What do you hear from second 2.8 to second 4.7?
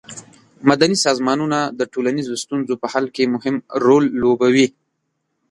په حل کې مهم رول لوبوي.